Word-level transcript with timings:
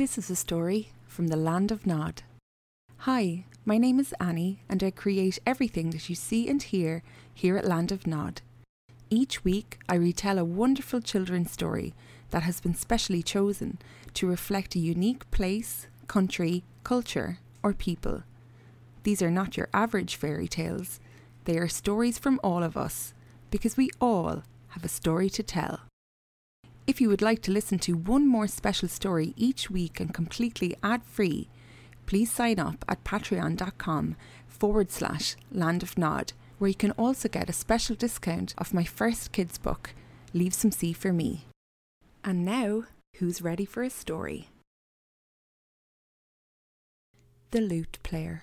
This 0.00 0.16
is 0.16 0.30
a 0.30 0.34
story 0.34 0.92
from 1.06 1.26
the 1.26 1.36
land 1.36 1.70
of 1.70 1.86
Nod. 1.86 2.22
Hi, 3.00 3.44
my 3.66 3.76
name 3.76 4.00
is 4.00 4.14
Annie, 4.18 4.62
and 4.66 4.82
I 4.82 4.90
create 4.90 5.38
everything 5.44 5.90
that 5.90 6.08
you 6.08 6.14
see 6.14 6.48
and 6.48 6.62
hear 6.62 7.02
here 7.34 7.58
at 7.58 7.66
Land 7.66 7.92
of 7.92 8.06
Nod. 8.06 8.40
Each 9.10 9.44
week, 9.44 9.78
I 9.90 9.96
retell 9.96 10.38
a 10.38 10.42
wonderful 10.42 11.02
children's 11.02 11.50
story 11.50 11.92
that 12.30 12.44
has 12.44 12.62
been 12.62 12.74
specially 12.74 13.22
chosen 13.22 13.78
to 14.14 14.26
reflect 14.26 14.74
a 14.74 14.78
unique 14.78 15.30
place, 15.30 15.86
country, 16.06 16.64
culture, 16.82 17.36
or 17.62 17.74
people. 17.74 18.22
These 19.02 19.20
are 19.20 19.30
not 19.30 19.58
your 19.58 19.68
average 19.74 20.16
fairy 20.16 20.48
tales, 20.48 20.98
they 21.44 21.58
are 21.58 21.68
stories 21.68 22.18
from 22.18 22.40
all 22.42 22.62
of 22.62 22.74
us, 22.74 23.12
because 23.50 23.76
we 23.76 23.90
all 24.00 24.44
have 24.68 24.82
a 24.82 24.88
story 24.88 25.28
to 25.28 25.42
tell. 25.42 25.80
If 26.90 27.00
you 27.00 27.08
would 27.08 27.22
like 27.22 27.40
to 27.42 27.52
listen 27.52 27.78
to 27.86 27.92
one 27.92 28.26
more 28.26 28.48
special 28.48 28.88
story 28.88 29.32
each 29.36 29.70
week 29.70 30.00
and 30.00 30.12
completely 30.12 30.74
ad 30.82 31.04
free, 31.04 31.48
please 32.06 32.32
sign 32.32 32.58
up 32.58 32.84
at 32.88 33.04
patreon.com 33.04 34.16
forward 34.48 34.90
slash 34.90 35.36
land 35.52 35.84
of 35.84 35.96
nod, 35.96 36.32
where 36.58 36.66
you 36.66 36.74
can 36.74 36.90
also 36.98 37.28
get 37.28 37.48
a 37.48 37.52
special 37.52 37.94
discount 37.94 38.56
of 38.58 38.74
my 38.74 38.82
first 38.82 39.30
kids' 39.30 39.56
book, 39.56 39.94
Leave 40.34 40.52
Some 40.52 40.72
Sea 40.72 40.92
for 40.92 41.12
Me. 41.12 41.44
And 42.24 42.44
now, 42.44 42.86
who's 43.18 43.40
ready 43.40 43.64
for 43.64 43.84
a 43.84 43.88
story? 43.88 44.48
The 47.52 47.60
Lute 47.60 48.00
Player. 48.02 48.42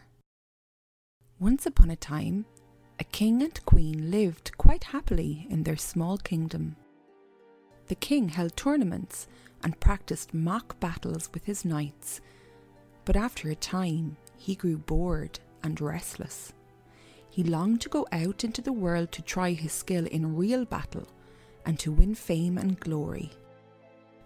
Once 1.38 1.66
upon 1.66 1.90
a 1.90 1.98
time, 1.98 2.46
a 2.98 3.04
king 3.04 3.44
and 3.44 3.60
queen 3.66 4.10
lived 4.10 4.58
quite 4.58 4.86
happily 4.86 5.48
in 5.50 5.64
their 5.64 5.76
small 5.76 6.18
kingdom. 6.18 6.78
The 7.88 7.96
king 7.96 8.30
held 8.30 8.56
tournaments 8.56 9.28
and 9.64 9.80
practiced 9.80 10.34
mock 10.34 10.80
battles 10.80 11.30
with 11.34 11.46
his 11.46 11.66
knights, 11.66 12.22
but 13.06 13.16
after 13.16 13.50
a 13.50 13.56
time 13.56 14.18
he 14.38 14.56
grew 14.56 14.78
bored 14.78 15.40
and 15.64 15.80
restless. 15.80 16.54
He 17.30 17.44
longed 17.44 17.82
to 17.82 17.90
go 17.90 18.08
out 18.12 18.44
into 18.44 18.62
the 18.62 18.74
world 18.74 19.12
to 19.14 19.22
try 19.22 19.52
his 19.52 19.72
skill 19.72 20.06
in 20.08 20.36
real 20.36 20.66
battle 20.66 21.08
and 21.66 21.78
to 21.80 21.92
win 21.92 22.16
fame 22.16 22.58
and 22.58 22.80
glory. 22.80 23.32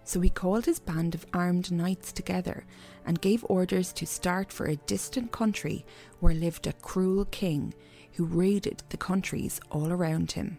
So 0.04 0.20
he 0.20 0.30
called 0.30 0.66
his 0.66 0.80
band 0.80 1.14
of 1.14 1.26
armed 1.32 1.70
knights 1.70 2.12
together 2.12 2.64
and 3.06 3.20
gave 3.20 3.44
orders 3.48 3.92
to 3.94 4.06
start 4.06 4.50
for 4.52 4.66
a 4.66 4.76
distant 4.76 5.30
country 5.30 5.84
where 6.20 6.34
lived 6.34 6.66
a 6.66 6.72
cruel 6.72 7.24
king 7.26 7.74
who 8.14 8.24
raided 8.24 8.82
the 8.88 8.96
countries 8.96 9.60
all 9.70 9.92
around 9.92 10.32
him. 10.32 10.58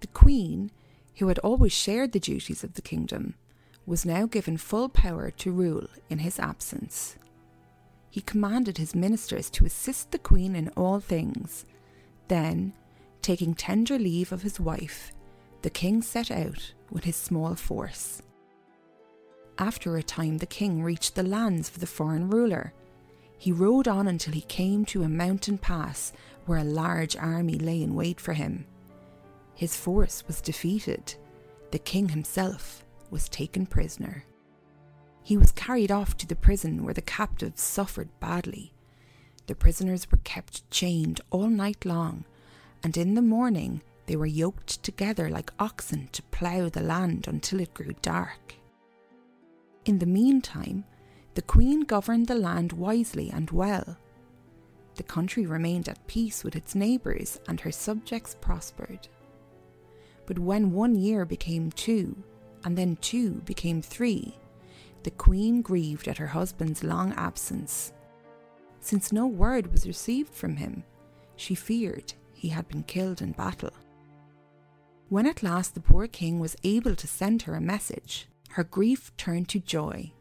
The 0.00 0.06
queen, 0.08 0.70
who 1.18 1.28
had 1.28 1.38
always 1.40 1.72
shared 1.72 2.12
the 2.12 2.20
duties 2.20 2.62
of 2.64 2.74
the 2.74 2.82
kingdom, 2.82 3.34
was 3.86 4.04
now 4.04 4.26
given 4.26 4.56
full 4.56 4.88
power 4.88 5.30
to 5.30 5.50
rule 5.50 5.86
in 6.08 6.18
his 6.18 6.38
absence. 6.38 7.16
He 8.10 8.20
commanded 8.20 8.78
his 8.78 8.94
ministers 8.94 9.50
to 9.50 9.64
assist 9.64 10.10
the 10.10 10.18
queen 10.18 10.54
in 10.54 10.68
all 10.70 11.00
things. 11.00 11.64
Then, 12.28 12.72
taking 13.22 13.54
tender 13.54 13.98
leave 13.98 14.32
of 14.32 14.42
his 14.42 14.60
wife, 14.60 15.12
the 15.62 15.70
king 15.70 16.02
set 16.02 16.30
out 16.30 16.72
with 16.90 17.04
his 17.04 17.16
small 17.16 17.54
force. 17.54 18.22
After 19.58 19.96
a 19.96 20.02
time, 20.02 20.38
the 20.38 20.46
king 20.46 20.82
reached 20.82 21.14
the 21.14 21.22
lands 21.24 21.68
of 21.68 21.80
the 21.80 21.86
foreign 21.86 22.30
ruler. 22.30 22.72
He 23.38 23.50
rode 23.50 23.88
on 23.88 24.06
until 24.06 24.32
he 24.32 24.42
came 24.42 24.84
to 24.86 25.02
a 25.02 25.08
mountain 25.08 25.58
pass 25.58 26.12
where 26.46 26.58
a 26.58 26.64
large 26.64 27.16
army 27.16 27.58
lay 27.58 27.82
in 27.82 27.94
wait 27.94 28.20
for 28.20 28.34
him. 28.34 28.66
His 29.58 29.74
force 29.74 30.22
was 30.28 30.40
defeated. 30.40 31.16
The 31.72 31.80
king 31.80 32.10
himself 32.10 32.84
was 33.10 33.28
taken 33.28 33.66
prisoner. 33.66 34.24
He 35.24 35.36
was 35.36 35.50
carried 35.50 35.90
off 35.90 36.16
to 36.18 36.28
the 36.28 36.36
prison 36.36 36.84
where 36.84 36.94
the 36.94 37.02
captives 37.02 37.60
suffered 37.60 38.08
badly. 38.20 38.72
The 39.48 39.56
prisoners 39.56 40.08
were 40.12 40.20
kept 40.22 40.70
chained 40.70 41.20
all 41.30 41.48
night 41.48 41.84
long, 41.84 42.24
and 42.84 42.96
in 42.96 43.14
the 43.14 43.20
morning 43.20 43.82
they 44.06 44.14
were 44.14 44.26
yoked 44.26 44.80
together 44.84 45.28
like 45.28 45.52
oxen 45.58 46.08
to 46.12 46.22
plough 46.30 46.68
the 46.68 46.80
land 46.80 47.26
until 47.26 47.58
it 47.58 47.74
grew 47.74 47.94
dark. 48.00 48.54
In 49.84 49.98
the 49.98 50.06
meantime, 50.06 50.84
the 51.34 51.42
Queen 51.42 51.80
governed 51.80 52.28
the 52.28 52.36
land 52.36 52.74
wisely 52.74 53.28
and 53.30 53.50
well. 53.50 53.96
The 54.94 55.02
country 55.02 55.46
remained 55.46 55.88
at 55.88 56.06
peace 56.06 56.44
with 56.44 56.54
its 56.54 56.76
neighbours 56.76 57.40
and 57.48 57.58
her 57.58 57.72
subjects 57.72 58.36
prospered. 58.40 59.08
But 60.28 60.38
when 60.38 60.72
one 60.72 60.94
year 60.94 61.24
became 61.24 61.72
two, 61.72 62.14
and 62.62 62.76
then 62.76 62.96
two 62.96 63.40
became 63.46 63.80
three, 63.80 64.36
the 65.02 65.10
Queen 65.10 65.62
grieved 65.62 66.06
at 66.06 66.18
her 66.18 66.26
husband's 66.26 66.84
long 66.84 67.14
absence. 67.14 67.94
Since 68.78 69.10
no 69.10 69.26
word 69.26 69.72
was 69.72 69.86
received 69.86 70.34
from 70.34 70.56
him, 70.56 70.84
she 71.36 71.54
feared 71.54 72.12
he 72.34 72.48
had 72.48 72.68
been 72.68 72.82
killed 72.82 73.22
in 73.22 73.32
battle. 73.32 73.72
When 75.08 75.24
at 75.26 75.42
last 75.42 75.72
the 75.72 75.80
poor 75.80 76.06
king 76.06 76.40
was 76.40 76.56
able 76.62 76.94
to 76.94 77.06
send 77.06 77.42
her 77.42 77.54
a 77.54 77.60
message, 77.62 78.28
her 78.50 78.64
grief 78.64 79.10
turned 79.16 79.48
to 79.48 79.60
joy. 79.60 80.12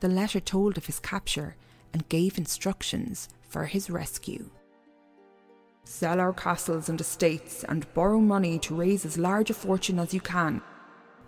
The 0.00 0.08
letter 0.08 0.40
told 0.40 0.76
of 0.76 0.86
his 0.86 0.98
capture 0.98 1.54
and 1.92 2.08
gave 2.08 2.36
instructions 2.36 3.28
for 3.48 3.66
his 3.66 3.90
rescue. 3.90 4.50
Sell 5.90 6.20
our 6.20 6.32
castles 6.32 6.88
and 6.88 7.00
estates 7.00 7.64
and 7.64 7.92
borrow 7.94 8.20
money 8.20 8.60
to 8.60 8.76
raise 8.76 9.04
as 9.04 9.18
large 9.18 9.50
a 9.50 9.54
fortune 9.54 9.98
as 9.98 10.14
you 10.14 10.20
can. 10.20 10.62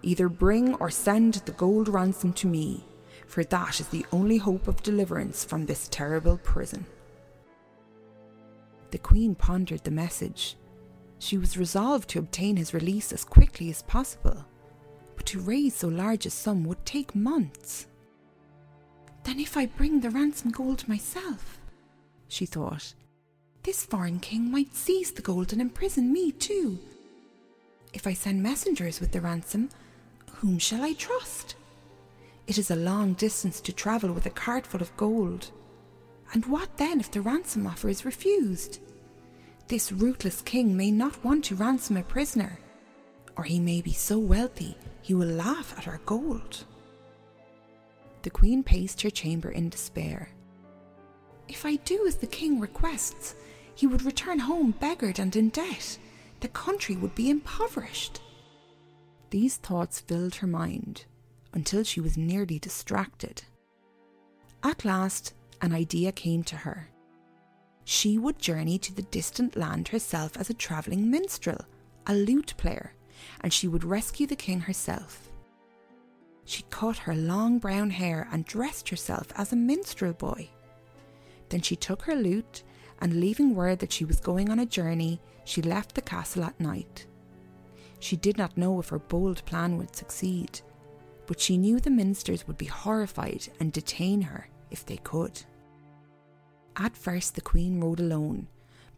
Either 0.03 0.29
bring 0.29 0.77
or 0.77 0.89
send 0.89 1.35
the 1.35 1.53
gold 1.53 1.89
ransom 1.89 2.33
to 2.35 2.47
me, 2.47 2.87
for 3.27 3.43
that 3.43 3.81
is 3.81 3.89
the 3.89 4.07
only 4.13 4.37
hope 4.37 4.69
of 4.69 4.81
deliverance 4.85 5.45
from 5.45 5.67
this 5.67 5.89
terrible 5.89 6.39
prison. 6.39 6.87
The 8.93 8.99
Queen 8.99 9.35
pondered 9.35 9.83
the 9.83 9.91
message. 9.91 10.57
She 11.19 11.37
was 11.37 11.59
resolved 11.59 12.09
to 12.11 12.21
obtain 12.21 12.57
his 12.57 12.73
release 12.73 13.13
as 13.13 13.25
quickly 13.25 13.69
as 13.69 13.83
possible 13.83 14.47
but 15.17 15.27
to 15.27 15.41
raise 15.41 15.75
so 15.75 15.89
large 15.89 16.25
a 16.25 16.31
sum 16.31 16.65
would 16.65 16.87
take 16.87 17.17
months. 17.17 17.89
Then, 19.25 19.41
if 19.41 19.57
I 19.57 19.67
bring 19.67 20.01
the 20.01 20.11
ransom 20.11 20.53
gold 20.53 20.87
myself, 20.87 21.59
she 22.29 22.47
thought, 22.47 22.95
this 23.63 23.85
foreign 23.85 24.19
king 24.19 24.51
might 24.51 24.75
seize 24.75 25.13
the 25.13 25.23
gold 25.23 25.53
and 25.53 25.61
imprison 25.61 26.13
me 26.13 26.33
too. 26.33 26.79
If 27.93 28.07
I 28.07 28.13
send 28.13 28.43
messengers 28.43 29.01
with 29.01 29.13
the 29.13 29.21
ransom, 29.21 29.69
whom 30.37 30.59
shall 30.59 30.83
I 30.83 30.95
trust? 30.95 31.55
It 32.47 32.59
is 32.59 32.71
a 32.71 32.77
long 32.77 33.13
distance 33.15 33.61
to 33.61 33.73
travel 33.73 34.13
with 34.13 34.27
a 34.27 34.31
cart 34.31 34.67
full 34.67 34.83
of 34.83 34.97
gold. 34.97 35.51
And 36.33 36.45
what 36.47 36.77
then 36.77 36.99
if 36.99 37.11
the 37.11 37.21
ransom 37.21 37.67
offer 37.67 37.89
is 37.89 38.05
refused? 38.05 38.81
This 39.69 39.93
ruthless 39.93 40.43
king 40.43 40.77
may 40.77 40.91
not 40.91 41.25
want 41.25 41.45
to 41.45 41.55
ransom 41.55 41.97
a 41.97 42.03
prisoner, 42.03 42.59
or 43.37 43.45
he 43.45 43.61
may 43.61 43.81
be 43.81 43.93
so 43.93 44.19
wealthy 44.19 44.77
he 45.03 45.15
will 45.15 45.29
laugh 45.29 45.75
at 45.79 45.87
our 45.87 46.01
gold. 46.05 46.65
The 48.23 48.31
queen 48.31 48.63
paced 48.63 49.03
her 49.03 49.11
chamber 49.11 49.51
in 49.51 49.69
despair. 49.69 50.31
If 51.49 51.67
I 51.67 51.77
do 51.77 52.07
as 52.07 52.17
the 52.17 52.27
king 52.27 52.61
requests, 52.61 53.35
he 53.75 53.87
would 53.87 54.03
return 54.03 54.41
home 54.41 54.75
beggared 54.79 55.19
and 55.19 55.35
in 55.35 55.49
debt. 55.49 55.99
The 56.41 56.49
country 56.49 56.97
would 56.97 57.15
be 57.15 57.31
impoverished. 57.31 58.21
These 59.31 59.57
thoughts 59.57 60.01
filled 60.01 60.37
her 60.37 60.47
mind 60.47 61.05
until 61.53 61.85
she 61.85 62.01
was 62.01 62.17
nearly 62.17 62.59
distracted. 62.59 63.43
At 64.63 64.85
last, 64.85 65.35
an 65.61 65.73
idea 65.73 66.13
came 66.13 66.43
to 66.45 66.57
her. 66.57 66.89
She 67.85 68.19
would 68.19 68.39
journey 68.39 68.79
to 68.79 68.95
the 68.95 69.03
distant 69.03 69.57
land 69.57 69.89
herself 69.89 70.37
as 70.37 70.51
a 70.51 70.55
travelling 70.55 71.11
minstrel, 71.11 71.65
a 72.07 72.15
lute 72.15 72.55
player, 72.57 72.95
and 73.41 73.53
she 73.53 73.69
would 73.69 73.85
rescue 73.85 74.27
the 74.27 74.37
king 74.37 74.61
herself. 74.61 75.29
She 76.45 76.65
cut 76.71 76.99
her 76.99 77.15
long 77.15 77.59
brown 77.59 77.91
hair 77.91 78.29
and 78.33 78.45
dressed 78.45 78.89
herself 78.89 79.29
as 79.37 79.53
a 79.53 79.57
minstrel 79.57 80.13
boy. 80.13 80.49
Then 81.49 81.61
she 81.61 81.77
took 81.77 82.03
her 82.03 82.15
lute 82.15 82.63
and, 83.03 83.21
leaving 83.21 83.55
word 83.55 83.81
that 83.81 83.93
she 83.93 84.05
was 84.05 84.21
going 84.21 84.49
on 84.49 84.61
a 84.61 84.65
journey, 84.65 85.21
she 85.45 85.61
left 85.61 85.97
the 85.97 86.01
castle 86.01 86.45
at 86.45 86.59
night. 86.61 87.05
She 87.99 88.17
did 88.17 88.39
not 88.39 88.57
know 88.57 88.79
if 88.79 88.91
her 88.91 89.01
bold 89.01 89.45
plan 89.45 89.77
would 89.77 89.95
succeed, 89.97 90.61
but 91.27 91.41
she 91.41 91.57
knew 91.57 91.81
the 91.81 91.91
ministers 91.91 92.47
would 92.47 92.57
be 92.57 92.67
horrified 92.67 93.49
and 93.59 93.73
detain 93.73 94.23
her 94.23 94.49
if 94.71 94.87
they 94.87 94.99
could. 94.99 95.43
At 96.77 96.97
first, 96.97 97.35
the 97.35 97.41
queen 97.41 97.81
rode 97.81 97.99
alone, 97.99 98.47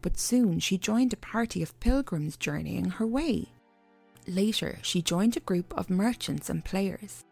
but 0.03 0.19
soon 0.19 0.59
she 0.59 0.77
joined 0.77 1.11
a 1.11 1.17
party 1.17 1.63
of 1.63 1.79
pilgrims 1.79 2.37
journeying 2.37 2.91
her 2.91 3.07
way. 3.07 3.47
Later, 4.27 4.77
she 4.83 5.01
joined 5.01 5.35
a 5.35 5.41
group 5.41 5.73
of 5.75 5.89
merchants 5.89 6.49
and 6.49 6.63
players. 6.63 7.25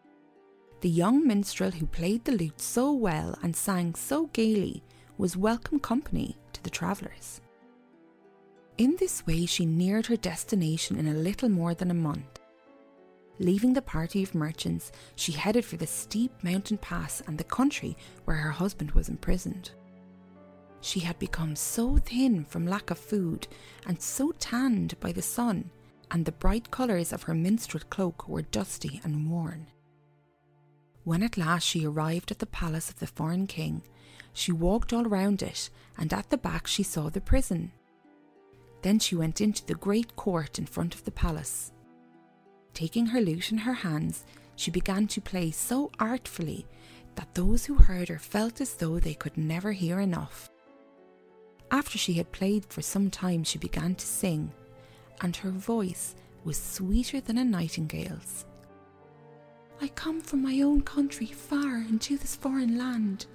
The 0.80 0.90
young 0.90 1.24
minstrel 1.24 1.70
who 1.70 1.86
played 1.86 2.24
the 2.24 2.32
lute 2.32 2.60
so 2.60 2.92
well 2.92 3.38
and 3.42 3.54
sang 3.54 3.94
so 3.94 4.26
gaily 4.32 4.82
was 5.18 5.36
welcome 5.36 5.78
company 5.78 6.36
to 6.52 6.62
the 6.62 6.70
travellers. 6.70 7.40
In 8.78 8.96
this 8.98 9.24
way, 9.26 9.46
she 9.46 9.64
neared 9.64 10.06
her 10.06 10.16
destination 10.16 10.98
in 10.98 11.06
a 11.06 11.14
little 11.14 11.48
more 11.48 11.74
than 11.74 11.90
a 11.90 11.94
month. 11.94 12.40
Leaving 13.38 13.72
the 13.72 13.82
party 13.82 14.22
of 14.22 14.34
merchants, 14.34 14.92
she 15.16 15.32
headed 15.32 15.64
for 15.64 15.76
the 15.76 15.86
steep 15.86 16.32
mountain 16.42 16.78
pass 16.78 17.22
and 17.26 17.38
the 17.38 17.44
country 17.44 17.96
where 18.24 18.36
her 18.36 18.50
husband 18.50 18.92
was 18.92 19.08
imprisoned. 19.08 19.70
She 20.80 21.00
had 21.00 21.18
become 21.18 21.56
so 21.56 21.96
thin 21.96 22.44
from 22.44 22.66
lack 22.66 22.90
of 22.90 22.98
food 22.98 23.48
and 23.86 24.00
so 24.00 24.32
tanned 24.32 24.98
by 25.00 25.12
the 25.12 25.22
sun, 25.22 25.70
and 26.10 26.24
the 26.24 26.32
bright 26.32 26.70
colours 26.70 27.12
of 27.12 27.24
her 27.24 27.34
minstrel 27.34 27.82
cloak 27.90 28.28
were 28.28 28.42
dusty 28.42 29.00
and 29.02 29.30
worn. 29.30 29.68
When 31.04 31.22
at 31.22 31.36
last 31.36 31.64
she 31.64 31.86
arrived 31.86 32.30
at 32.30 32.38
the 32.38 32.46
palace 32.46 32.90
of 32.90 32.98
the 32.98 33.06
foreign 33.06 33.46
king, 33.46 33.82
she 34.34 34.52
walked 34.52 34.92
all 34.92 35.04
round 35.04 35.42
it, 35.42 35.70
and 35.96 36.12
at 36.12 36.28
the 36.28 36.36
back 36.36 36.66
she 36.66 36.82
saw 36.82 37.08
the 37.08 37.20
prison. 37.20 37.72
Then 38.82 38.98
she 38.98 39.16
went 39.16 39.40
into 39.40 39.64
the 39.64 39.74
great 39.74 40.14
court 40.16 40.58
in 40.58 40.66
front 40.66 40.94
of 40.94 41.04
the 41.04 41.10
palace. 41.10 41.72
Taking 42.74 43.06
her 43.06 43.20
lute 43.20 43.50
in 43.50 43.58
her 43.58 43.72
hands, 43.72 44.26
she 44.56 44.70
began 44.70 45.06
to 45.06 45.20
play 45.20 45.50
so 45.50 45.90
artfully 45.98 46.66
that 47.14 47.34
those 47.34 47.64
who 47.64 47.74
heard 47.74 48.08
her 48.08 48.18
felt 48.18 48.60
as 48.60 48.74
though 48.74 48.98
they 48.98 49.14
could 49.14 49.38
never 49.38 49.72
hear 49.72 50.00
enough. 50.00 50.50
After 51.70 51.96
she 51.96 52.14
had 52.14 52.32
played 52.32 52.66
for 52.66 52.82
some 52.82 53.10
time, 53.10 53.44
she 53.44 53.58
began 53.58 53.94
to 53.94 54.06
sing, 54.06 54.52
and 55.20 55.34
her 55.36 55.50
voice 55.50 56.14
was 56.44 56.58
sweeter 56.58 57.20
than 57.20 57.38
a 57.38 57.44
nightingale's. 57.44 58.44
I 59.80 59.88
come 59.88 60.20
from 60.20 60.42
my 60.42 60.60
own 60.60 60.82
country 60.82 61.26
far 61.26 61.78
into 61.78 62.18
this 62.18 62.36
foreign 62.36 62.76
land. 62.76 63.26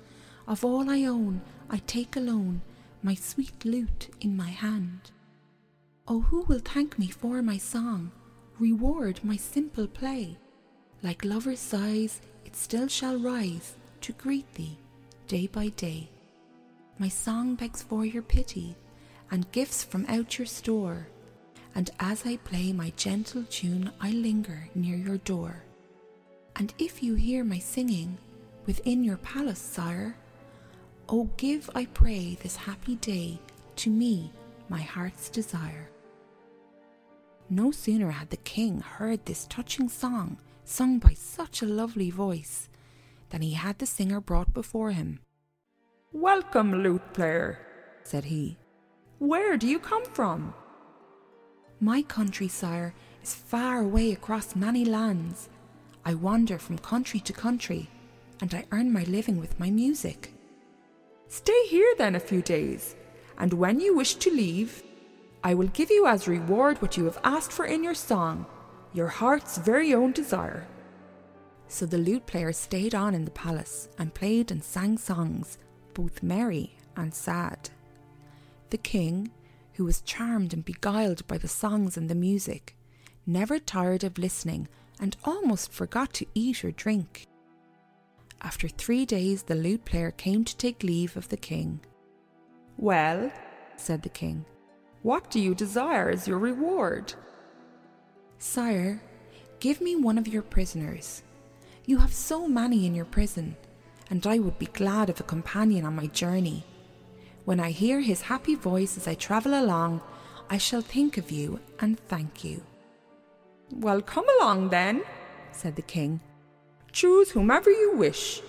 Of 0.49 0.65
all 0.65 0.89
I 0.89 1.03
own, 1.03 1.41
I 1.69 1.77
take 1.85 2.15
alone 2.15 2.61
my 3.03 3.13
sweet 3.13 3.63
lute 3.63 4.09
in 4.19 4.35
my 4.35 4.49
hand. 4.49 5.11
Oh, 6.07 6.21
who 6.21 6.41
will 6.41 6.57
thank 6.57 6.97
me 6.97 7.09
for 7.09 7.43
my 7.43 7.59
song, 7.59 8.11
reward 8.57 9.19
my 9.23 9.35
simple 9.35 9.85
play? 9.85 10.39
Like 11.03 11.23
lovers' 11.23 11.59
sighs, 11.59 12.19
it 12.45 12.55
still 12.55 12.87
shall 12.87 13.19
rise 13.19 13.75
to 14.01 14.11
greet 14.13 14.51
thee 14.55 14.79
day 15.27 15.45
by 15.45 15.67
day. 15.67 16.09
My 16.97 17.09
song 17.09 17.53
begs 17.53 17.83
for 17.83 18.03
your 18.03 18.23
pity 18.23 18.75
and 19.29 19.51
gifts 19.51 19.83
from 19.83 20.07
out 20.07 20.39
your 20.39 20.47
store. 20.47 21.09
And 21.75 21.91
as 21.99 22.25
I 22.25 22.37
play 22.37 22.73
my 22.73 22.91
gentle 22.97 23.43
tune, 23.51 23.91
I 24.01 24.09
linger 24.09 24.67
near 24.73 24.97
your 24.97 25.17
door. 25.17 25.61
And 26.55 26.73
if 26.79 27.03
you 27.03 27.13
hear 27.13 27.43
my 27.43 27.59
singing 27.59 28.17
within 28.65 29.03
your 29.03 29.17
palace, 29.17 29.59
sire, 29.59 30.15
oh, 31.11 31.29
give, 31.37 31.69
I 31.73 31.85
pray, 31.85 32.37
this 32.41 32.55
happy 32.55 32.95
day 32.95 33.39
to 33.77 33.89
me, 33.89 34.31
my 34.67 34.81
heart's 34.81 35.29
desire. 35.29 35.89
No 37.49 37.71
sooner 37.71 38.11
had 38.11 38.29
the 38.29 38.37
king 38.37 38.81
heard 38.81 39.25
this 39.25 39.47
touching 39.47 39.89
song, 39.89 40.37
sung 40.65 40.99
by 40.99 41.13
such 41.13 41.61
a 41.61 41.65
lovely 41.65 42.11
voice, 42.11 42.69
than 43.29 43.41
he 43.41 43.53
had 43.53 43.79
the 43.79 43.85
singer 43.85 44.21
brought 44.21 44.53
before 44.53 44.91
him. 44.91 45.19
Welcome, 46.11 46.83
lute 46.83 47.13
player, 47.13 47.59
said 48.03 48.25
he. 48.25 48.57
Where 49.17 49.57
do 49.57 49.67
you 49.67 49.79
come 49.79 50.05
from? 50.05 50.53
My 51.79 52.03
country, 52.03 52.47
sire, 52.47 52.93
is 53.23 53.33
far 53.33 53.79
away 53.79 54.11
across 54.11 54.55
many 54.55 54.85
lands 54.85 55.49
I 56.05 56.13
wander 56.13 56.57
from 56.57 56.77
country 56.77 57.19
to 57.19 57.33
country, 57.33 57.89
and 58.41 58.53
I 58.53 58.65
earn 58.71 58.91
my 58.93 59.03
living 59.03 59.39
with 59.39 59.59
my 59.59 59.69
music. 59.69 60.33
Stay 61.29 61.67
here 61.67 61.93
then 61.99 62.15
a 62.15 62.19
few 62.19 62.41
days, 62.41 62.95
and 63.37 63.53
when 63.53 63.79
you 63.79 63.95
wish 63.95 64.15
to 64.15 64.31
leave, 64.31 64.81
I 65.43 65.53
will 65.53 65.67
give 65.67 65.91
you 65.91 66.07
as 66.07 66.27
reward 66.27 66.81
what 66.81 66.97
you 66.97 67.05
have 67.05 67.19
asked 67.23 67.51
for 67.51 67.65
in 67.65 67.83
your 67.83 67.93
song, 67.93 68.47
your 68.93 69.07
heart's 69.07 69.59
very 69.59 69.93
own 69.93 70.11
desire. 70.11 70.67
So 71.67 71.85
the 71.85 71.99
lute 71.99 72.25
player 72.25 72.51
stayed 72.51 72.95
on 72.95 73.13
in 73.13 73.25
the 73.25 73.31
palace 73.31 73.89
and 73.99 74.11
played 74.11 74.49
and 74.49 74.63
sang 74.63 74.97
songs, 74.97 75.59
both 75.93 76.23
merry 76.23 76.75
and 76.97 77.13
sad. 77.13 77.69
The 78.71 78.79
king, 78.79 79.29
who 79.73 79.85
was 79.85 80.01
charmed 80.01 80.51
and 80.51 80.65
beguiled 80.65 81.27
by 81.27 81.37
the 81.37 81.47
songs 81.47 81.95
and 81.95 82.09
the 82.09 82.15
music, 82.15 82.75
never 83.27 83.59
tired 83.59 84.03
of 84.03 84.17
listening 84.17 84.67
and 84.99 85.15
almost 85.23 85.71
forgot 85.71 86.11
to 86.13 86.25
eat 86.33 86.65
or 86.65 86.71
drink. 86.71 87.27
After 88.41 88.67
three 88.67 89.05
days, 89.05 89.43
the 89.43 89.55
lute 89.55 89.83
player 89.85 90.11
came 90.11 90.45
to 90.45 90.55
take 90.55 90.83
leave 90.83 91.17
of 91.17 91.27
the 91.29 91.37
king. 91.37 91.81
Well, 92.77 93.31
said 93.75 94.01
the 94.01 94.09
king, 94.09 94.45
what 95.01 95.29
do 95.29 95.39
you 95.39 95.53
desire 95.55 96.09
as 96.09 96.27
your 96.27 96.39
reward? 96.39 97.13
Sire, 98.37 99.01
give 99.59 99.81
me 99.81 99.95
one 99.95 100.17
of 100.17 100.27
your 100.27 100.41
prisoners. 100.41 101.23
You 101.85 101.97
have 101.97 102.13
so 102.13 102.47
many 102.47 102.85
in 102.85 102.95
your 102.95 103.05
prison, 103.05 103.55
and 104.09 104.25
I 104.25 104.39
would 104.39 104.57
be 104.59 104.67
glad 104.67 105.09
of 105.09 105.19
a 105.19 105.23
companion 105.23 105.85
on 105.85 105.95
my 105.95 106.07
journey. 106.07 106.63
When 107.45 107.59
I 107.59 107.71
hear 107.71 107.99
his 107.99 108.21
happy 108.21 108.55
voice 108.55 108.95
as 108.95 109.07
I 109.07 109.15
travel 109.15 109.59
along, 109.59 110.01
I 110.49 110.57
shall 110.57 110.81
think 110.81 111.17
of 111.17 111.31
you 111.31 111.59
and 111.79 111.99
thank 111.99 112.43
you. 112.43 112.63
Well, 113.71 114.01
come 114.01 114.25
along 114.39 114.69
then, 114.69 115.03
said 115.51 115.75
the 115.75 115.81
king. 115.81 116.21
Choose 116.91 117.31
whomever 117.31 117.69
you 117.69 117.93
wish. 117.95 118.41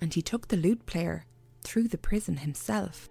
And 0.00 0.12
he 0.12 0.22
took 0.22 0.48
the 0.48 0.56
lute 0.56 0.86
player 0.86 1.24
through 1.62 1.88
the 1.88 1.98
prison 1.98 2.38
himself. 2.38 3.08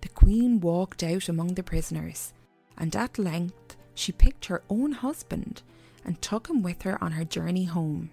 The 0.00 0.08
queen 0.08 0.60
walked 0.60 1.02
out 1.02 1.28
among 1.28 1.54
the 1.54 1.62
prisoners, 1.62 2.32
and 2.76 2.94
at 2.94 3.18
length 3.18 3.76
she 3.94 4.12
picked 4.12 4.46
her 4.46 4.62
own 4.68 4.92
husband 4.92 5.62
and 6.04 6.20
took 6.20 6.48
him 6.48 6.62
with 6.62 6.82
her 6.82 7.02
on 7.02 7.12
her 7.12 7.24
journey 7.24 7.64
home. 7.64 8.10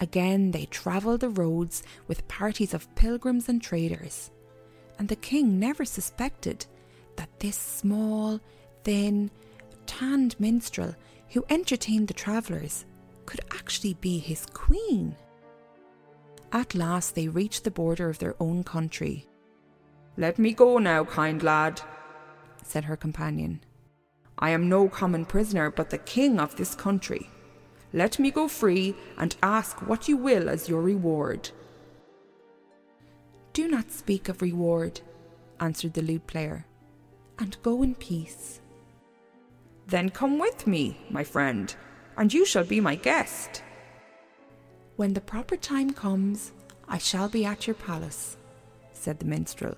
Again 0.00 0.50
they 0.50 0.66
travelled 0.66 1.20
the 1.20 1.28
roads 1.28 1.82
with 2.06 2.28
parties 2.28 2.74
of 2.74 2.94
pilgrims 2.94 3.48
and 3.48 3.60
traders, 3.60 4.30
and 4.98 5.08
the 5.08 5.16
king 5.16 5.58
never 5.58 5.84
suspected 5.84 6.66
that 7.16 7.40
this 7.40 7.56
small, 7.56 8.40
thin, 8.84 9.30
tanned 9.86 10.38
minstrel 10.38 10.94
who 11.30 11.44
entertained 11.48 12.08
the 12.08 12.14
travellers 12.14 12.84
could 13.26 13.40
actually 13.50 13.94
be 13.94 14.18
his 14.18 14.46
queen. 14.52 15.16
At 16.52 16.74
last 16.74 17.14
they 17.14 17.28
reached 17.28 17.64
the 17.64 17.70
border 17.70 18.08
of 18.08 18.18
their 18.18 18.34
own 18.40 18.64
country. 18.64 19.26
Let 20.16 20.38
me 20.38 20.52
go 20.52 20.78
now, 20.78 21.04
kind 21.04 21.42
lad, 21.42 21.82
said 22.62 22.84
her 22.84 22.96
companion. 22.96 23.60
I 24.38 24.50
am 24.50 24.68
no 24.68 24.88
common 24.88 25.24
prisoner, 25.24 25.70
but 25.70 25.90
the 25.90 25.98
king 25.98 26.38
of 26.40 26.56
this 26.56 26.74
country. 26.74 27.28
Let 27.92 28.18
me 28.18 28.30
go 28.30 28.48
free 28.48 28.94
and 29.16 29.36
ask 29.42 29.86
what 29.86 30.08
you 30.08 30.16
will 30.16 30.48
as 30.48 30.68
your 30.68 30.82
reward. 30.82 31.50
Do 33.52 33.68
not 33.68 33.90
speak 33.90 34.28
of 34.28 34.42
reward, 34.42 35.00
answered 35.60 35.94
the 35.94 36.02
lute 36.02 36.26
player, 36.26 36.66
and 37.38 37.56
go 37.62 37.82
in 37.82 37.94
peace. 37.94 38.60
Then 39.86 40.10
come 40.10 40.38
with 40.38 40.66
me, 40.66 40.98
my 41.10 41.24
friend, 41.24 41.74
and 42.16 42.32
you 42.32 42.44
shall 42.44 42.64
be 42.64 42.80
my 42.80 42.94
guest. 42.94 43.62
When 44.96 45.12
the 45.12 45.20
proper 45.20 45.56
time 45.56 45.92
comes, 45.92 46.52
I 46.88 46.98
shall 46.98 47.28
be 47.28 47.44
at 47.44 47.66
your 47.66 47.74
palace, 47.74 48.36
said 48.92 49.18
the 49.18 49.26
minstrel, 49.26 49.76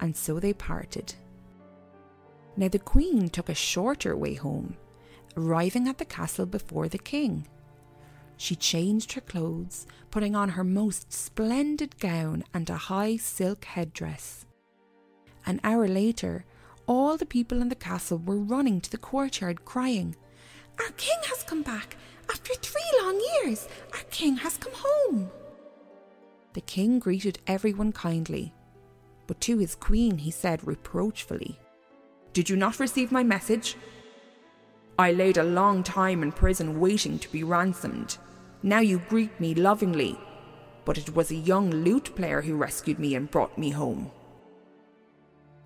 and 0.00 0.16
so 0.16 0.40
they 0.40 0.52
parted. 0.52 1.14
Now 2.56 2.68
the 2.68 2.78
queen 2.78 3.28
took 3.28 3.48
a 3.48 3.54
shorter 3.54 4.16
way 4.16 4.34
home, 4.34 4.76
arriving 5.36 5.88
at 5.88 5.98
the 5.98 6.04
castle 6.04 6.46
before 6.46 6.88
the 6.88 6.98
king. 6.98 7.46
She 8.36 8.54
changed 8.54 9.12
her 9.12 9.20
clothes, 9.20 9.86
putting 10.10 10.34
on 10.34 10.50
her 10.50 10.64
most 10.64 11.12
splendid 11.12 11.98
gown 11.98 12.44
and 12.54 12.70
a 12.70 12.76
high 12.76 13.16
silk 13.16 13.64
headdress. 13.64 14.46
An 15.44 15.60
hour 15.64 15.88
later, 15.88 16.44
all 16.86 17.16
the 17.16 17.26
people 17.26 17.60
in 17.60 17.68
the 17.68 17.74
castle 17.74 18.18
were 18.18 18.38
running 18.38 18.80
to 18.80 18.90
the 18.90 18.96
courtyard 18.96 19.64
crying, 19.64 20.16
Our 20.80 20.90
king 20.96 21.18
has 21.26 21.42
come 21.42 21.62
back! 21.62 21.96
After 22.30 22.54
three 22.54 23.00
long 23.02 23.20
years, 23.34 23.68
our 23.92 24.04
king 24.10 24.36
has 24.36 24.56
come 24.56 24.72
home! 24.74 25.30
The 26.52 26.60
king 26.60 26.98
greeted 26.98 27.38
everyone 27.46 27.92
kindly, 27.92 28.52
but 29.26 29.40
to 29.42 29.58
his 29.58 29.74
queen 29.74 30.18
he 30.18 30.30
said 30.30 30.66
reproachfully, 30.66 31.58
Did 32.32 32.48
you 32.48 32.56
not 32.56 32.80
receive 32.80 33.12
my 33.12 33.22
message? 33.22 33.76
I 34.98 35.12
laid 35.12 35.36
a 35.36 35.44
long 35.44 35.82
time 35.82 36.22
in 36.22 36.32
prison 36.32 36.80
waiting 36.80 37.18
to 37.20 37.30
be 37.30 37.44
ransomed. 37.44 38.18
Now 38.62 38.80
you 38.80 39.00
greet 39.08 39.38
me 39.38 39.54
lovingly, 39.54 40.18
but 40.84 40.98
it 40.98 41.14
was 41.14 41.30
a 41.30 41.36
young 41.36 41.70
lute 41.70 42.14
player 42.16 42.42
who 42.42 42.56
rescued 42.56 42.98
me 42.98 43.14
and 43.14 43.30
brought 43.30 43.56
me 43.56 43.70
home. 43.70 44.10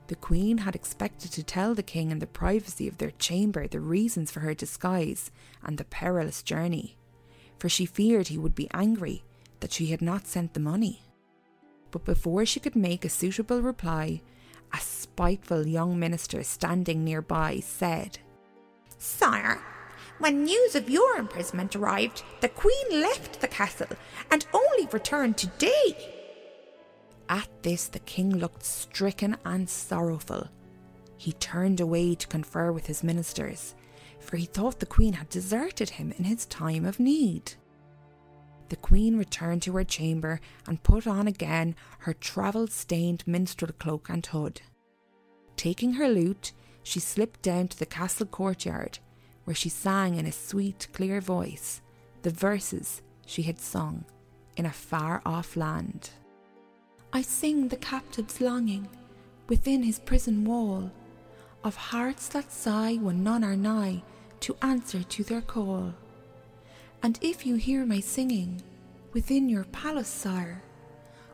The 0.08 0.16
queen 0.16 0.58
had 0.58 0.74
expected 0.74 1.32
to 1.32 1.42
tell 1.42 1.74
the 1.74 1.82
king 1.82 2.10
in 2.10 2.18
the 2.18 2.26
privacy 2.26 2.88
of 2.88 2.98
their 2.98 3.12
chamber 3.12 3.66
the 3.66 3.80
reasons 3.80 4.30
for 4.30 4.40
her 4.40 4.54
disguise 4.54 5.30
and 5.62 5.78
the 5.78 5.84
perilous 5.84 6.42
journey, 6.42 6.96
for 7.58 7.68
she 7.68 7.86
feared 7.86 8.28
he 8.28 8.38
would 8.38 8.54
be 8.54 8.68
angry 8.74 9.24
that 9.60 9.72
she 9.72 9.86
had 9.86 10.02
not 10.02 10.26
sent 10.26 10.54
the 10.54 10.60
money. 10.60 11.02
But 11.90 12.04
before 12.04 12.44
she 12.44 12.60
could 12.60 12.76
make 12.76 13.04
a 13.04 13.08
suitable 13.08 13.62
reply, 13.62 14.22
a 14.72 14.78
spiteful 14.80 15.66
young 15.66 15.98
minister 15.98 16.42
standing 16.42 17.04
nearby 17.04 17.60
said, 17.60 18.18
Sire, 18.98 19.60
when 20.18 20.44
news 20.44 20.74
of 20.74 20.90
your 20.90 21.16
imprisonment 21.16 21.74
arrived, 21.76 22.22
the 22.40 22.48
Queen 22.48 22.86
left 22.90 23.40
the 23.40 23.48
castle 23.48 23.88
and 24.30 24.46
only 24.52 24.88
returned 24.92 25.36
today. 25.36 26.21
At 27.32 27.48
this, 27.62 27.88
the 27.88 27.98
king 28.00 28.36
looked 28.36 28.62
stricken 28.62 29.38
and 29.46 29.66
sorrowful. 29.66 30.50
He 31.16 31.32
turned 31.32 31.80
away 31.80 32.14
to 32.14 32.26
confer 32.26 32.72
with 32.72 32.86
his 32.86 33.02
ministers, 33.02 33.74
for 34.20 34.36
he 34.36 34.44
thought 34.44 34.78
the 34.78 34.84
queen 34.84 35.14
had 35.14 35.30
deserted 35.30 35.88
him 35.88 36.12
in 36.18 36.24
his 36.24 36.44
time 36.44 36.84
of 36.84 37.00
need. 37.00 37.54
The 38.68 38.76
queen 38.76 39.16
returned 39.16 39.62
to 39.62 39.72
her 39.76 39.84
chamber 39.84 40.40
and 40.66 40.82
put 40.82 41.06
on 41.06 41.26
again 41.26 41.74
her 42.00 42.12
travel 42.12 42.66
stained 42.66 43.26
minstrel 43.26 43.72
cloak 43.78 44.10
and 44.10 44.26
hood. 44.26 44.60
Taking 45.56 45.94
her 45.94 46.08
lute, 46.08 46.52
she 46.82 47.00
slipped 47.00 47.40
down 47.40 47.68
to 47.68 47.78
the 47.78 47.86
castle 47.86 48.26
courtyard, 48.26 48.98
where 49.44 49.56
she 49.56 49.70
sang 49.70 50.16
in 50.16 50.26
a 50.26 50.32
sweet, 50.32 50.86
clear 50.92 51.22
voice 51.22 51.80
the 52.20 52.30
verses 52.30 53.00
she 53.24 53.44
had 53.44 53.58
sung 53.58 54.04
in 54.58 54.66
a 54.66 54.70
far 54.70 55.22
off 55.24 55.56
land. 55.56 56.10
I 57.12 57.20
sing 57.20 57.68
the 57.68 57.76
captive's 57.76 58.40
longing 58.40 58.88
within 59.48 59.82
his 59.82 59.98
prison 59.98 60.44
wall, 60.44 60.90
of 61.62 61.76
hearts 61.76 62.28
that 62.28 62.50
sigh 62.50 62.94
when 62.94 63.22
none 63.22 63.44
are 63.44 63.56
nigh 63.56 64.02
to 64.40 64.56
answer 64.62 65.02
to 65.02 65.22
their 65.22 65.42
call. 65.42 65.92
And 67.02 67.18
if 67.20 67.44
you 67.44 67.56
hear 67.56 67.84
my 67.84 68.00
singing 68.00 68.62
within 69.12 69.48
your 69.48 69.64
palace, 69.64 70.08
sire, 70.08 70.62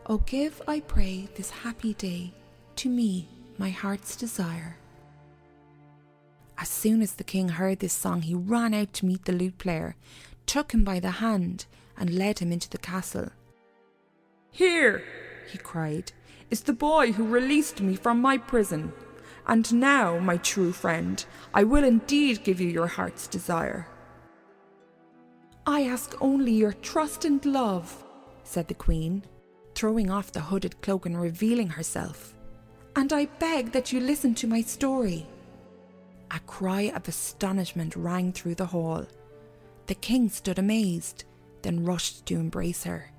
O 0.06 0.18
give, 0.18 0.60
I 0.66 0.80
pray, 0.80 1.28
this 1.36 1.50
happy 1.50 1.94
day 1.94 2.32
to 2.76 2.88
me, 2.88 3.28
my 3.56 3.70
heart's 3.70 4.16
desire. 4.16 4.78
As 6.56 6.68
soon 6.68 7.02
as 7.02 7.14
the 7.14 7.24
king 7.24 7.50
heard 7.50 7.78
this 7.78 7.92
song, 7.92 8.22
he 8.22 8.34
ran 8.34 8.74
out 8.74 8.92
to 8.94 9.06
meet 9.06 9.26
the 9.26 9.32
lute 9.32 9.58
player, 9.58 9.94
took 10.46 10.72
him 10.72 10.82
by 10.82 10.98
the 10.98 11.12
hand, 11.12 11.66
and 11.96 12.10
led 12.18 12.40
him 12.40 12.50
into 12.50 12.68
the 12.68 12.78
castle. 12.78 13.30
Here, 14.50 15.04
he 15.48 15.58
cried, 15.58 16.12
is 16.50 16.62
the 16.62 16.72
boy 16.72 17.12
who 17.12 17.26
released 17.26 17.80
me 17.80 17.94
from 17.94 18.20
my 18.20 18.38
prison. 18.38 18.92
And 19.46 19.72
now, 19.72 20.18
my 20.18 20.36
true 20.36 20.72
friend, 20.72 21.24
I 21.54 21.64
will 21.64 21.84
indeed 21.84 22.44
give 22.44 22.60
you 22.60 22.68
your 22.68 22.86
heart's 22.86 23.26
desire. 23.26 23.86
I 25.66 25.82
ask 25.82 26.14
only 26.20 26.52
your 26.52 26.72
trust 26.72 27.24
and 27.24 27.44
love, 27.44 28.04
said 28.44 28.68
the 28.68 28.74
queen, 28.74 29.24
throwing 29.74 30.10
off 30.10 30.32
the 30.32 30.40
hooded 30.40 30.80
cloak 30.80 31.06
and 31.06 31.20
revealing 31.20 31.68
herself. 31.68 32.34
And 32.96 33.12
I 33.12 33.26
beg 33.26 33.72
that 33.72 33.92
you 33.92 34.00
listen 34.00 34.34
to 34.36 34.46
my 34.46 34.60
story. 34.60 35.26
A 36.30 36.40
cry 36.40 36.92
of 36.94 37.06
astonishment 37.08 37.96
rang 37.96 38.32
through 38.32 38.56
the 38.56 38.66
hall. 38.66 39.06
The 39.86 39.94
king 39.94 40.28
stood 40.28 40.58
amazed, 40.58 41.24
then 41.62 41.84
rushed 41.84 42.26
to 42.26 42.34
embrace 42.34 42.84
her. 42.84 43.10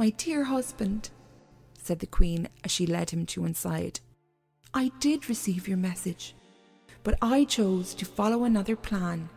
My 0.00 0.08
dear 0.08 0.44
husband, 0.44 1.10
said 1.76 1.98
the 1.98 2.06
queen 2.06 2.48
as 2.64 2.70
she 2.70 2.86
led 2.86 3.10
him 3.10 3.26
to 3.26 3.42
one 3.42 3.52
side, 3.52 4.00
I 4.72 4.92
did 4.98 5.28
receive 5.28 5.68
your 5.68 5.76
message, 5.76 6.34
but 7.02 7.18
I 7.20 7.44
chose 7.44 7.92
to 7.96 8.06
follow 8.06 8.44
another 8.44 8.76
plan. 8.76 9.28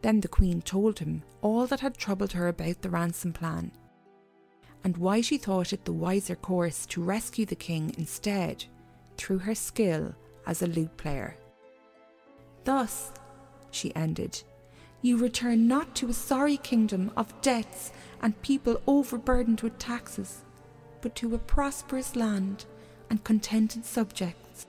Then 0.00 0.20
the 0.20 0.28
queen 0.28 0.62
told 0.62 1.00
him 1.00 1.24
all 1.42 1.66
that 1.66 1.80
had 1.80 1.98
troubled 1.98 2.30
her 2.34 2.46
about 2.46 2.82
the 2.82 2.88
ransom 2.88 3.32
plan, 3.32 3.72
and 4.84 4.96
why 4.96 5.20
she 5.20 5.38
thought 5.38 5.72
it 5.72 5.84
the 5.84 5.92
wiser 5.92 6.36
course 6.36 6.86
to 6.86 7.02
rescue 7.02 7.44
the 7.44 7.56
king 7.56 7.92
instead 7.98 8.64
through 9.16 9.38
her 9.38 9.56
skill 9.56 10.14
as 10.46 10.62
a 10.62 10.68
lute 10.68 10.96
player. 10.96 11.36
Thus, 12.62 13.10
she 13.72 13.92
ended, 13.96 14.40
you 15.04 15.18
return 15.18 15.68
not 15.68 15.94
to 15.94 16.08
a 16.08 16.14
sorry 16.14 16.56
kingdom 16.56 17.10
of 17.14 17.38
debts 17.42 17.92
and 18.22 18.40
people 18.40 18.80
overburdened 18.86 19.60
with 19.60 19.78
taxes, 19.78 20.46
but 21.02 21.14
to 21.14 21.34
a 21.34 21.38
prosperous 21.38 22.16
land 22.16 22.64
and 23.10 23.22
contented 23.22 23.84
subjects. 23.84 24.66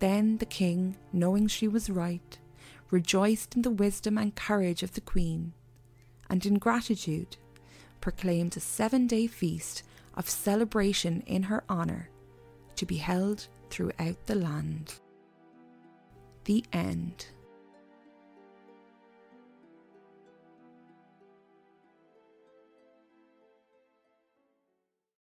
Then 0.00 0.38
the 0.38 0.46
king, 0.46 0.96
knowing 1.12 1.46
she 1.46 1.68
was 1.68 1.88
right, 1.88 2.36
rejoiced 2.90 3.54
in 3.54 3.62
the 3.62 3.70
wisdom 3.70 4.18
and 4.18 4.34
courage 4.34 4.82
of 4.82 4.94
the 4.94 5.00
queen, 5.00 5.52
and 6.28 6.44
in 6.44 6.58
gratitude 6.58 7.36
proclaimed 8.00 8.56
a 8.56 8.60
seven 8.60 9.06
day 9.06 9.28
feast 9.28 9.84
of 10.14 10.28
celebration 10.28 11.22
in 11.24 11.44
her 11.44 11.62
honour 11.70 12.10
to 12.74 12.84
be 12.84 12.96
held 12.96 13.46
throughout 13.70 14.26
the 14.26 14.34
land. 14.34 14.94
The 16.46 16.64
end. 16.72 17.26